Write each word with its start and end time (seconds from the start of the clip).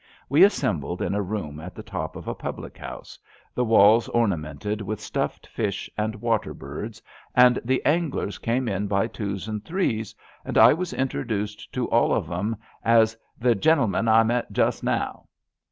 We 0.29 0.43
as 0.45 0.53
sembled 0.55 0.99
in 1.03 1.13
a 1.13 1.21
room 1.21 1.59
at 1.59 1.75
the 1.75 1.83
top 1.83 2.15
of 2.15 2.27
a 2.27 2.33
public 2.33 2.75
house, 2.75 3.19
the 3.53 3.63
walls 3.63 4.07
ornamented 4.07 4.81
with 4.81 4.99
stuffed 4.99 5.45
fiish 5.45 5.91
and 5.95 6.15
water 6.15 6.55
birds, 6.55 7.03
and 7.35 7.59
the 7.63 7.85
anglers 7.85 8.39
came 8.39 8.67
in 8.67 8.87
by 8.87 9.05
twos 9.05 9.47
and 9.47 9.63
threes, 9.63 10.15
and 10.43 10.57
I 10.57 10.73
was 10.73 10.91
introduced 10.93 11.71
to 11.73 11.87
all 11.91 12.15
of 12.15 12.31
'em 12.31 12.55
as 12.83 13.15
the 13.37 13.53
gentle 13.53 13.85
man 13.85 14.07
I 14.07 14.23
met 14.23 14.51
just 14.51 14.83
now.' 14.83 15.27